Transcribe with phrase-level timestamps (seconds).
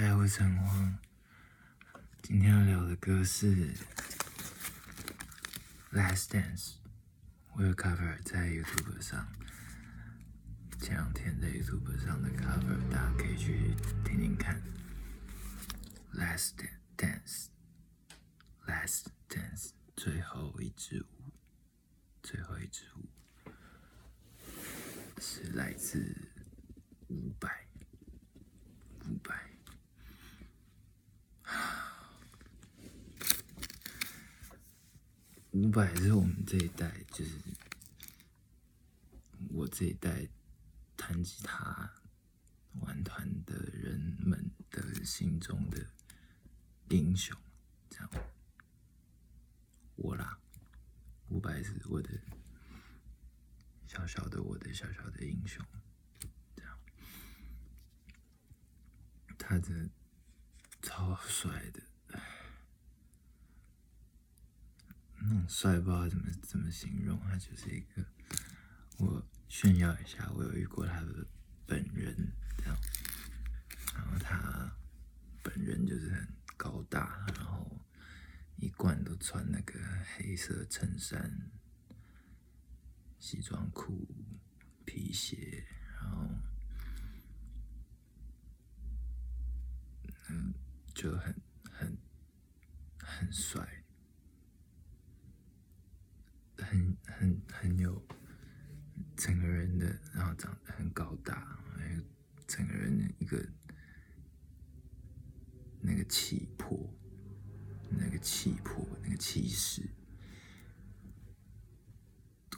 [0.00, 0.96] 嗨，我是陈荒。
[2.22, 3.74] 今天要聊的歌是
[5.90, 6.74] 《Last Dance》，
[7.56, 9.26] 我有 cover 在 YouTube 上。
[10.78, 13.74] 前两天在 YouTube 上的 cover，大家可以去
[14.04, 14.62] 听听看。
[16.16, 16.52] 《Last
[16.96, 17.46] Dance》，
[18.68, 21.32] 《Last Dance》，最后一支舞，
[22.22, 23.08] 最后一支舞
[25.20, 26.30] 是来自
[27.08, 27.50] 伍佰，
[29.04, 29.47] 伍佰。
[35.50, 37.32] 五百是我们这一代，就是
[39.50, 40.28] 我这一代
[40.96, 41.90] 弹吉他、
[42.80, 45.84] 玩团的人们的心中的
[46.90, 47.36] 英雄，
[47.90, 48.10] 这样。
[49.96, 50.38] 我啦，
[51.28, 52.10] 五百是我的
[53.88, 55.64] 小小的我的小小的英雄，
[56.54, 56.78] 这样。
[59.36, 59.88] 他的
[61.08, 61.82] 超帅的。
[65.20, 68.04] 那种帅不知道怎么怎么形容，他就是一个，
[68.98, 71.26] 我炫耀一下，我有遇过他的
[71.66, 72.76] 本人，这样，
[73.94, 74.70] 然后他
[75.42, 77.84] 本人就是很高大，然后
[78.56, 79.80] 一贯都穿那个
[80.14, 81.50] 黑色衬衫、
[83.18, 84.06] 西装裤、
[84.84, 85.66] 皮鞋，
[86.00, 86.28] 然后，
[90.30, 90.54] 嗯，
[90.94, 91.34] 就很
[91.70, 91.98] 很
[92.98, 93.84] 很帅。
[96.60, 98.04] 很很很有
[99.16, 102.02] 整个人的，然后长得很高大，还有
[102.48, 103.48] 整个人的一个
[105.80, 106.92] 那个气魄，
[107.88, 109.88] 那个气魄，那个气势，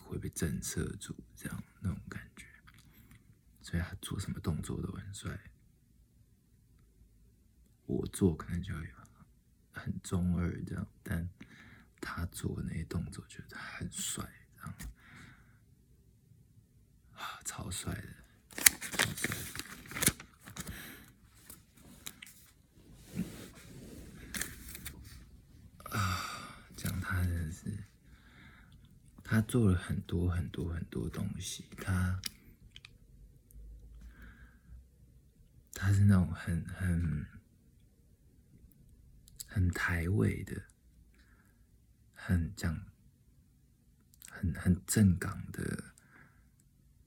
[0.03, 2.47] 会被震慑住，这样那种感觉。
[3.61, 5.39] 所以他做什么动作都很帅。
[8.13, 8.81] 做可能就有
[9.73, 11.29] 很中二这样，但。
[12.03, 14.27] 他做那些动作，觉得很帅，
[14.57, 14.75] 这样
[17.13, 18.09] 啊，超帅的，
[25.91, 27.85] 啊，讲他的是，
[29.23, 32.19] 他做了很多很多很多东西，他
[35.75, 37.27] 他是那种很很
[39.61, 40.63] 很台味的。
[42.15, 42.83] 很讲，
[44.31, 45.93] 很很正港的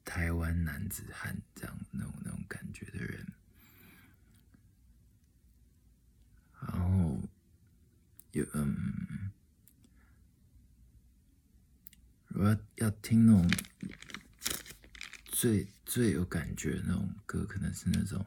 [0.06, 3.26] 台湾男子汉，这样那种那种感觉的人，
[6.62, 7.20] 然后
[8.34, 9.32] 有嗯，
[12.28, 13.50] 如果要听那种
[15.26, 18.24] 最最有感觉的那种歌，可能是那种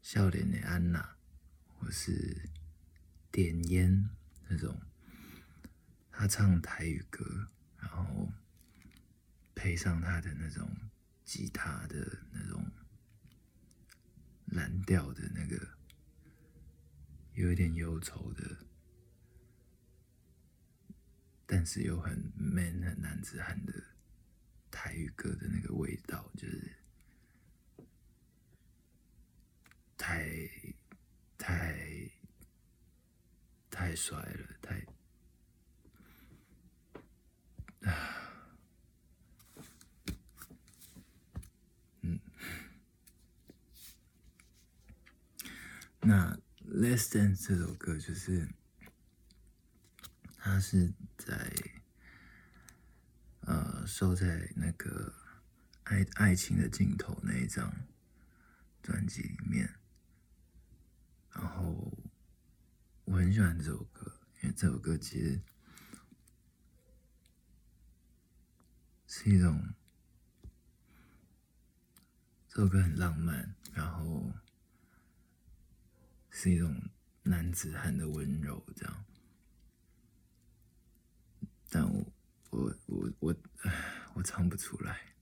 [0.00, 1.15] 笑脸的安娜，
[1.78, 2.48] 或是
[3.30, 4.08] 点烟
[4.48, 4.80] 那种。
[6.18, 7.48] 他唱台语歌，
[7.78, 8.32] 然后
[9.54, 10.66] 配上他的那种
[11.26, 12.72] 吉他的那种
[14.46, 15.76] 蓝调的那个，
[17.34, 18.64] 有一点忧愁的，
[21.44, 23.74] 但是又很 man 很男子汉的
[24.70, 26.76] 台语歌的那个味道，就是
[29.98, 30.55] 太太
[33.96, 34.86] 太帅了，太。
[42.02, 42.20] 嗯，
[46.00, 46.34] 那
[46.66, 48.46] 《Less Than》这首歌就是，
[50.36, 51.50] 它是在
[53.40, 55.10] 呃收在那个
[55.84, 57.74] 《爱爱情的尽头》那一张
[58.82, 59.74] 专辑里面，
[61.30, 61.95] 然后
[63.16, 64.12] 我很喜欢这首歌，
[64.42, 65.40] 因为这首歌其实。
[69.06, 69.58] 是一种，
[72.46, 74.30] 这首歌很浪漫，然后
[76.28, 76.78] 是一种
[77.22, 79.04] 男子汉的温柔，这样。
[81.70, 82.12] 但我
[82.50, 83.36] 我我我
[84.12, 85.14] 我唱不出来，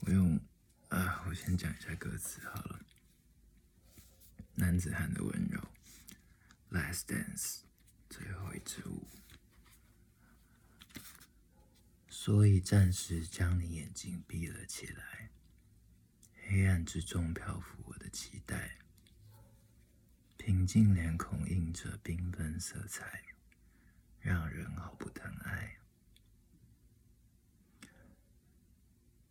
[0.00, 0.36] 我用
[0.88, 2.80] 啊，我先讲一下歌词好了。
[4.56, 5.60] 男子汉的温柔
[6.70, 7.60] ，Last Dance，
[8.08, 9.06] 最后一支舞。
[12.08, 15.30] 所以暂时将你眼睛闭了起来，
[16.46, 18.76] 黑暗之中漂浮我的期待，
[20.36, 23.24] 平静脸孔映着缤纷色彩，
[24.20, 25.78] 让人好不疼爱。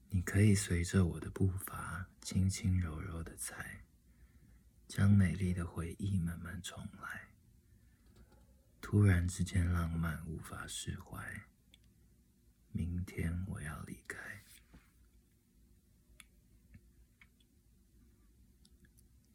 [0.09, 3.83] 你可以随着我的步伐，轻轻柔柔的踩，
[4.87, 7.28] 将美丽的回忆慢慢重来。
[8.81, 11.43] 突然之间浪漫无法释怀。
[12.71, 14.17] 明天我要离开。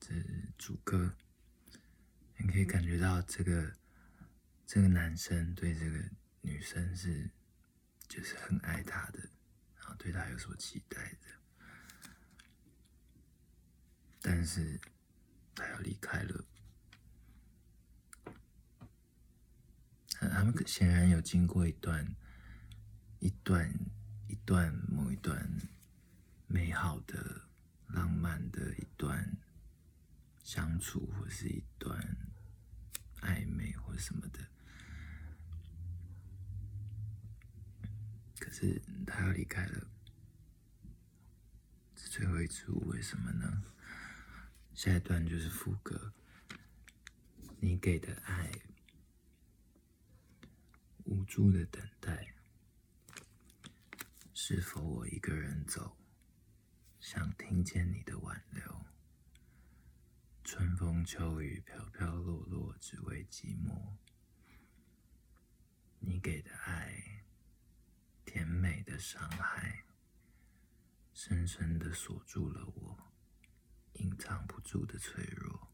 [0.01, 1.15] 这是主歌，
[2.37, 3.75] 你可以感觉到这个
[4.67, 5.99] 这个男生对这个
[6.43, 7.31] 女生是
[8.09, 9.19] 就是很爱她的，
[9.77, 11.29] 然后对她有所期待的，
[14.21, 14.81] 但是
[15.55, 16.45] 他要离开了。
[20.21, 22.15] 他们显然有经过一段。
[23.21, 23.73] 一段
[24.29, 25.49] 一段某一段
[26.47, 27.49] 美好的、
[27.87, 29.39] 浪漫的一段
[30.43, 31.99] 相处，或是一段
[33.23, 34.41] 暧昧，或什么的。
[38.39, 39.87] 可是他要离开了，
[41.97, 43.65] 这最后一出，为什么呢？
[44.75, 46.13] 下一段就是副歌，
[47.59, 48.53] 你给的爱，
[51.15, 52.35] 无助的等待。
[54.33, 55.97] 是否我一个人走，
[56.99, 58.85] 想听见你的挽留？
[60.43, 63.97] 春风秋雨飘飘落落，只为寂寞。
[66.01, 67.25] 你给的爱，
[68.25, 69.85] 甜美的伤害，
[71.13, 73.13] 深深的锁住了我，
[73.93, 75.71] 隐藏不住的脆弱。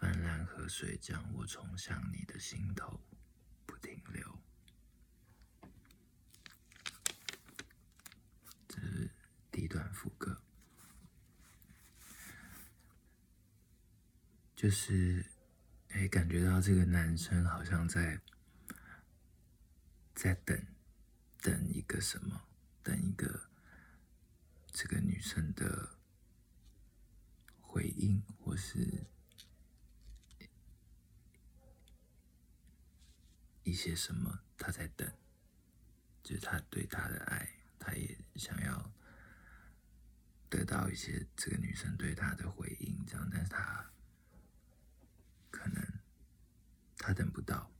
[0.00, 3.00] 泛滥河水将我冲向你的心头，
[3.66, 4.38] 不停留。
[9.60, 10.40] 一段副歌，
[14.58, 15.24] 就是
[15.90, 18.20] 哎，感觉到这个男生好像在
[20.16, 20.60] 在等
[21.40, 22.42] 等一个什么，
[22.82, 23.48] 等一个
[24.72, 25.90] 这个女生的
[27.60, 29.06] 回应，或是
[33.62, 35.08] 一些什么，他在等，
[36.24, 38.90] 就是他对他的爱，他也想要。
[40.50, 43.90] 得到一些这个女生对他的回应，这样，但是他
[45.50, 45.82] 可能
[46.98, 47.70] 他等不到，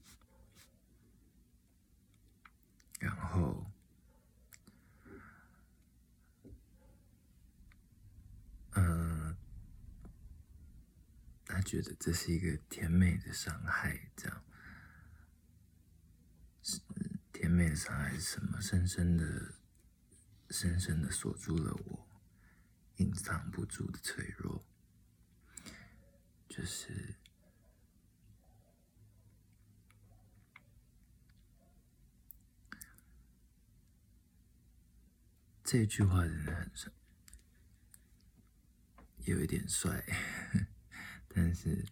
[3.00, 3.66] 然后，
[8.72, 9.36] 嗯，
[11.44, 14.44] 他觉得这是一个甜美的伤害，这样，
[16.62, 16.80] 是
[17.32, 18.60] 甜美的伤害是什么？
[18.60, 19.54] 深深的、
[20.50, 22.08] 深深的锁住了我。
[22.96, 24.64] 隐藏不住的脆弱，
[26.48, 27.14] 就是
[35.70, 36.90] 这句话真的很帅，
[39.26, 40.02] 有一点帅，
[41.28, 41.84] 但是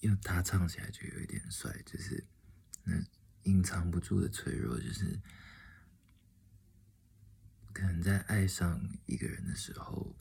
[0.00, 2.22] 因为他唱起来就有一点帅，就是
[2.84, 3.02] 那
[3.44, 5.18] 隐藏不住的脆弱，就是。
[7.72, 10.14] 可能在爱上一个人的时候，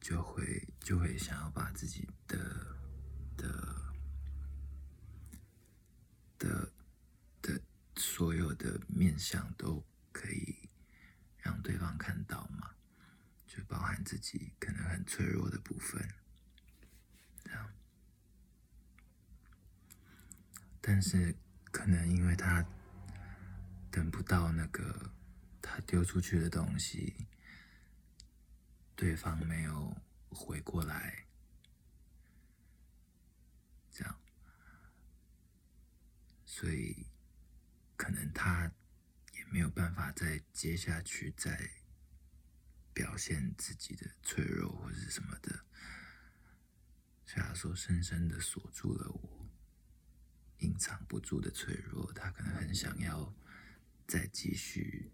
[0.00, 2.38] 就会就会想要把自己的
[3.36, 3.92] 的
[6.38, 6.72] 的
[7.42, 7.60] 的
[7.96, 10.70] 所有的面相都可以
[11.38, 12.70] 让对方看到嘛，
[13.46, 16.08] 就包含自己可能很脆弱的部分，
[17.44, 17.72] 这样。
[20.80, 21.34] 但是
[21.70, 22.64] 可能因为他
[23.90, 25.10] 等不到那个。
[25.64, 27.14] 他丢出去的东西，
[28.96, 29.96] 对方没有
[30.28, 31.24] 回过来，
[33.92, 34.20] 这样，
[36.44, 37.06] 所以
[38.02, 38.72] 可能他
[39.32, 41.70] 也没有办法再接下去，再
[42.92, 45.64] 表现自己的脆弱或者什么的，
[47.24, 49.48] 所以他说深深的锁住了我，
[50.58, 53.32] 隐藏不住的脆弱，他可能很想要。
[54.04, 55.10] 再继续，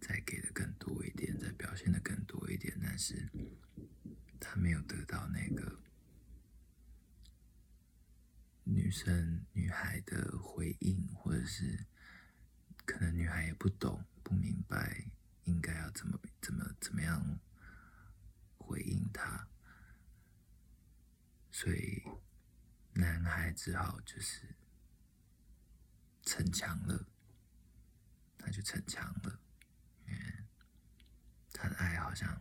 [0.00, 3.26] 再给的更多一点，再表现的更多一点，但是
[4.40, 5.80] 他没有得到那个
[8.68, 11.86] 女生、女孩的回应，或者是
[12.84, 15.04] 可能女孩也不懂、不明白
[15.44, 17.38] 应该要怎么、怎么、怎么样
[18.58, 19.48] 回应他，
[21.52, 22.02] 所以
[22.94, 24.56] 男孩只好就是
[26.22, 27.06] 逞强了。
[28.38, 29.40] 他就逞强了，
[30.06, 30.44] 因为
[31.52, 32.40] 他的爱好像，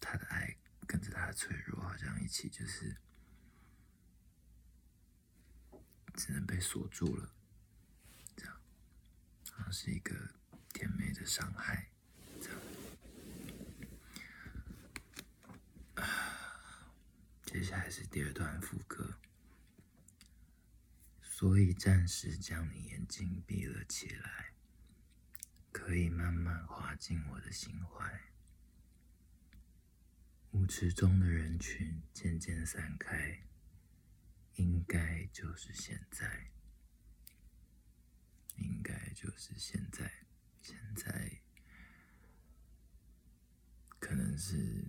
[0.00, 0.56] 他的爱
[0.86, 2.96] 跟着他的脆弱，好像一起就是
[6.14, 7.34] 只能被锁住了
[8.36, 8.54] 这样
[9.50, 10.14] 好像是一个
[10.72, 11.88] 甜美的伤害
[12.40, 12.58] 这样。
[15.94, 16.04] 啊
[17.44, 19.18] 接下来是第二段副歌
[21.20, 24.52] 所以暂时将你眼睛闭了起来
[25.70, 28.32] 可以慢慢滑进我的心怀。
[30.52, 33.40] 舞池中的人群渐渐散开
[34.56, 36.50] 应该就是现在，
[38.56, 40.26] 应该就是现在，
[40.62, 41.40] 现在
[43.98, 44.84] 可能是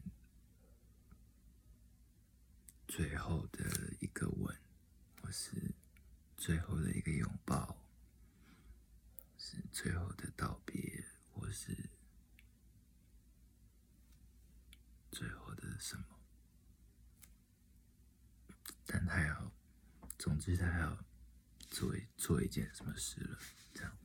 [2.88, 3.64] 最后的
[4.00, 4.58] 一个吻，
[5.22, 5.74] 或是。
[6.36, 7.86] 最后的一个拥抱，
[9.38, 11.90] 是最后的道别，或是
[15.10, 16.06] 最后的什么？
[18.86, 19.54] 但他要，
[20.34, 20.98] 总之他要
[21.70, 23.38] 做一做一件什么事了，
[23.72, 23.98] 这样。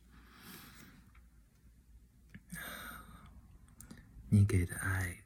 [4.28, 5.24] 你给的爱，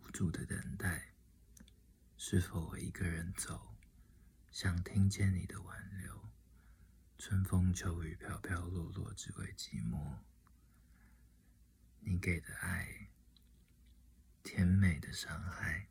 [0.00, 1.12] 无助的等待，
[2.16, 3.76] 是否我一个人走？
[4.50, 6.30] 想听见你的挽留，
[7.18, 10.16] 春风秋雨飘飘落落，只为寂寞。
[12.00, 13.10] 你给的爱，
[14.42, 15.88] 甜美的伤害。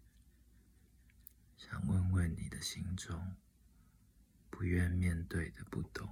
[1.68, 3.36] 想问问你的心中，
[4.52, 6.08] 不愿面对的不懂。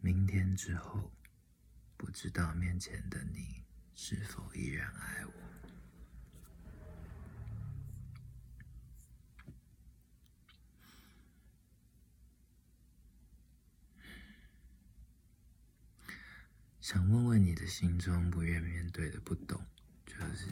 [0.00, 1.12] 明天之后，
[1.96, 3.62] 不知道面前的你
[3.94, 5.32] 是否依然爱我。
[16.80, 19.64] 想问问你的心中不愿面对的不懂，
[20.04, 20.48] 就是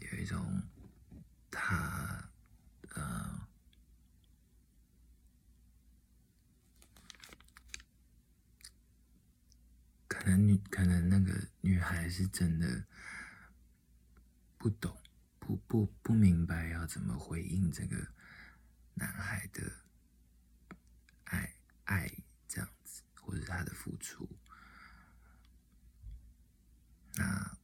[0.00, 0.62] 有一种
[1.50, 2.30] 他
[2.94, 3.48] 呃，
[10.06, 12.84] 可能女可能那个女孩是真的
[14.56, 14.96] 不懂，
[15.38, 17.96] 不不不明白要怎么回应这个
[18.94, 19.62] 男孩的
[21.24, 21.54] 爱
[21.84, 22.10] 爱
[22.46, 24.28] 这样子，或者他的付出。
[27.14, 27.58] 那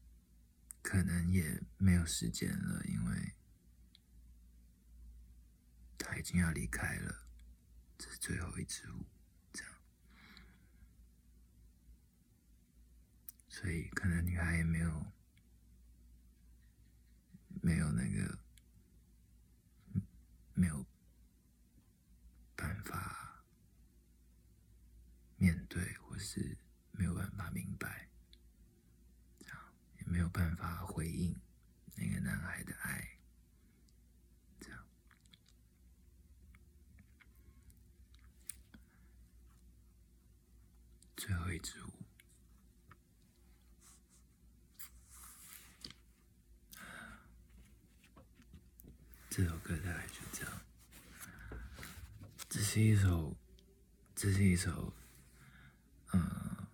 [0.82, 3.34] 可能也没有时间了，因为
[6.18, 7.28] 已经要离开了，
[7.98, 9.06] 这是最后一支舞，
[9.52, 9.72] 这样，
[13.48, 15.06] 所以可能女孩也没有
[17.62, 18.38] 没有那个
[20.54, 20.84] 没有
[22.54, 23.44] 办法
[25.36, 26.56] 面对，或是
[26.92, 28.08] 没有办法明白。
[29.98, 31.34] 也没有办法回应
[31.96, 33.18] 那个男孩的爱，
[34.60, 34.86] 这样。
[41.58, 41.92] 最后一支舞，
[49.30, 50.52] 这首歌大概就这样。
[52.48, 53.36] 这是一首，
[54.14, 54.92] 这是一首，
[56.12, 56.66] 嗯，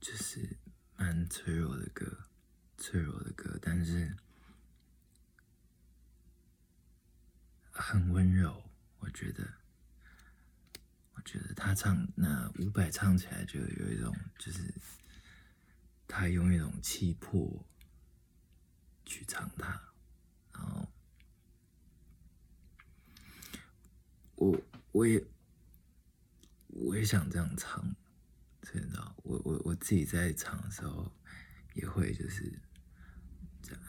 [0.00, 0.56] 就是。
[0.94, 2.28] 蛮脆弱的歌，
[2.78, 4.16] 脆弱的歌，但是
[7.72, 8.62] 很温柔。
[9.00, 9.44] 我觉得，
[11.24, 14.74] 觉得他唱那伍佰唱起来就有一种，就是
[16.06, 17.64] 他用一种气魄
[19.04, 19.80] 去唱它，
[20.52, 20.88] 然后
[24.36, 24.60] 我
[24.92, 25.24] 我也
[26.68, 27.94] 我也想这样唱。
[28.62, 31.12] 知道，我我我自己在唱的时候，
[31.74, 32.58] 也会就是
[33.60, 33.82] 这样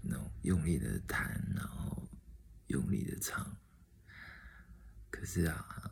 [0.00, 2.08] 那种用力的弹，然后
[2.68, 3.54] 用力的唱。
[5.10, 5.91] 可是啊，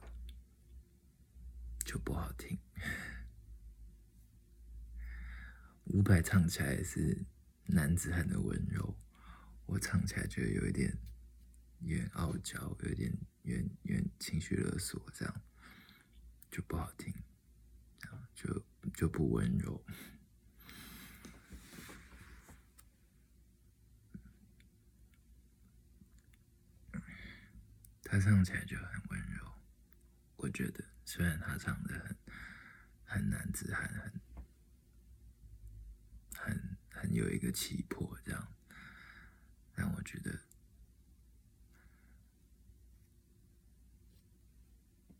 [1.90, 2.56] 就不好听。
[5.86, 7.26] 伍佰唱起来是
[7.64, 8.96] 男子汉的温柔，
[9.66, 10.96] 我唱起来就有一点，
[11.80, 15.42] 有点傲娇，有点有点有点情绪勒索，这样
[16.48, 17.12] 就不好听。
[18.36, 19.84] 就就不温柔，
[28.04, 29.52] 他唱起来就很温柔。
[30.36, 32.16] 我觉得，虽然他唱的很
[33.04, 34.20] 很男子汉，很
[36.36, 38.54] 很很有一个气魄，这样，
[39.74, 40.30] 但我觉得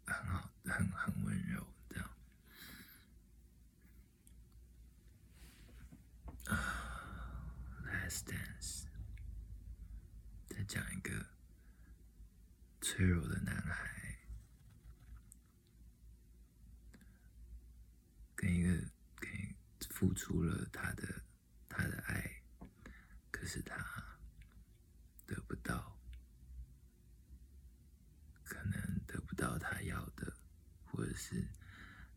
[0.07, 1.67] 很好，很很温柔。
[8.27, 8.87] Dance，
[10.49, 11.27] 再讲一个
[12.81, 14.00] 脆弱的男孩，
[18.41, 18.73] 跟一个
[19.21, 19.55] 给
[19.91, 21.23] 付出了他的
[21.69, 22.43] 他的爱，
[23.31, 23.77] 可是他
[25.27, 26.01] 得不到，
[28.43, 30.35] 可能得不到他要的，
[30.87, 31.47] 或者是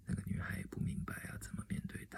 [0.05, 2.17] 那个女孩也不明白要怎么面对他，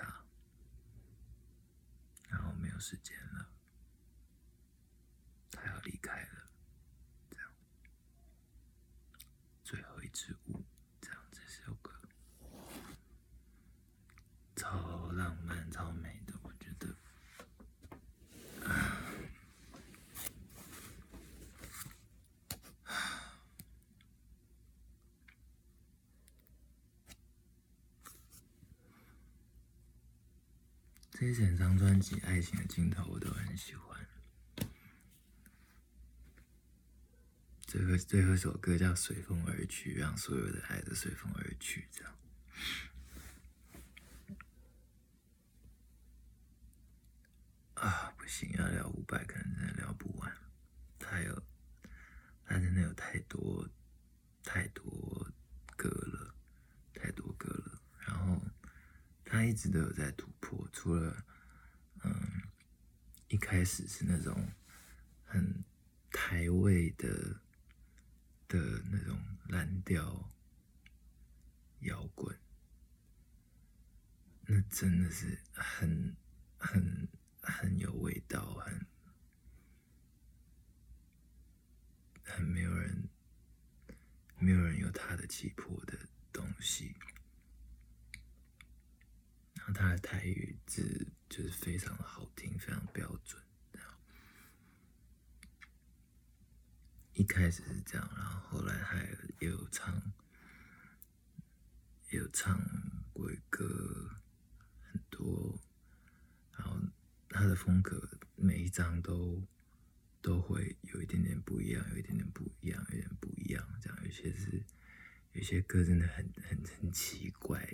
[2.30, 3.50] 然后没有时间了，
[5.50, 6.52] 他要离开了，
[7.32, 7.52] 这样，
[9.64, 10.64] 最后一支舞，
[11.02, 11.92] 这样这首歌，
[14.56, 16.96] 超浪漫，超美的，我觉得。
[31.18, 34.06] 这一整张专辑爱情的镜头我都很喜欢。
[37.62, 42.14] 最后最后一首歌叫《随风而去》，让所有的爱都随风而去，这样。
[47.76, 50.30] 啊，不行，要聊五百可能真的聊不完。
[51.00, 51.42] 他有，
[52.46, 53.66] 他真的有太多
[54.44, 55.32] 太多
[55.78, 56.36] 歌了，
[56.94, 57.82] 太多歌了。
[58.06, 58.42] 然后
[59.36, 61.26] 他一直都有在突破，除了
[62.06, 62.42] 嗯，
[63.28, 64.50] 一开始是那种
[65.26, 65.62] 很
[66.10, 67.42] 台味的
[68.48, 70.32] 的那种蓝调
[71.82, 72.34] 摇滚，
[74.46, 76.16] 那真的是很
[76.58, 77.06] 很
[77.42, 78.86] 很有味道，很
[82.24, 83.10] 很没有人
[84.40, 86.00] 没有人有他的气魄的
[86.32, 86.96] 东西。
[89.66, 93.42] 然后他的台语字就是非常好听，非常标准。
[97.18, 100.14] 一开始是这样，然后后来还有也有唱，
[102.10, 102.60] 有唱
[103.14, 103.66] 鬼歌
[104.82, 105.58] 很多，
[106.52, 106.78] 然后
[107.30, 109.42] 他的风格每一张都
[110.22, 113.66] 都会有一点点不一样，有一点点不一样，有点不一样。
[113.82, 114.62] 这样有些是
[115.32, 117.66] 有些歌真的很很很奇怪，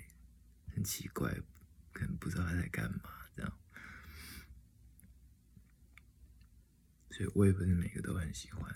[0.68, 1.36] 很奇怪。
[2.18, 3.58] 不知道他在干嘛，这样，
[7.10, 8.76] 所以我也不是每个都很喜欢，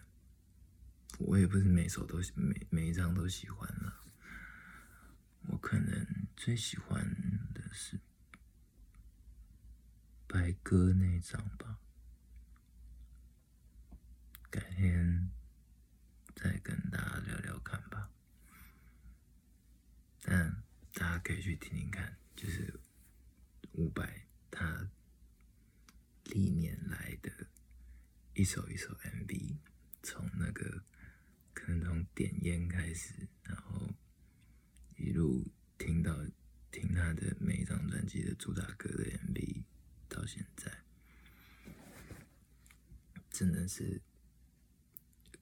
[1.20, 4.02] 我也不是每首都每每一张都喜欢了。
[5.48, 7.06] 我可能最喜欢
[7.54, 8.00] 的是
[10.28, 11.78] 白鸽那张吧，
[14.50, 15.30] 改天
[16.36, 18.10] 再跟大家聊聊看吧。
[20.22, 22.80] 但大家可以去听听看，就是。
[23.78, 24.90] 伍佰他
[26.26, 27.30] 历年来的
[28.34, 29.58] 一首一首 MV，
[30.02, 30.84] 从那个
[31.54, 33.94] 可能从点烟开始，然后
[34.98, 35.46] 一路
[35.78, 36.14] 听到
[36.72, 39.64] 听他的每一张专辑的主打歌的 MV，
[40.08, 40.72] 到现在，
[43.30, 44.02] 真的是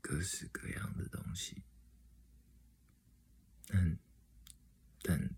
[0.01, 1.61] 各式各样的东西，
[3.67, 3.97] 但
[5.03, 5.35] 但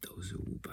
[0.00, 0.72] 都是伍佰。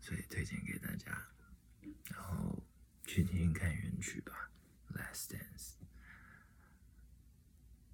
[0.00, 1.26] 所以推荐给大家，
[2.10, 2.62] 然后
[3.14, 4.50] 去听听看原曲吧，
[4.98, 5.74] 《Last Dance》，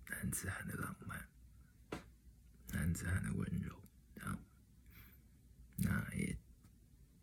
[0.07, 1.29] 男子汉的浪漫，
[2.69, 3.83] 男子汉的温柔，
[4.15, 4.39] 这样，
[5.77, 6.35] 那也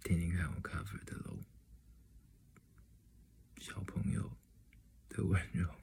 [0.03, 1.43] 听听看我 cover 的喽，
[3.57, 4.31] 小朋友
[5.09, 5.76] 的温柔。